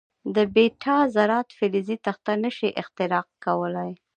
[0.35, 3.91] د بیټا ذرات فلزي تخته نه شي اختراق کولای.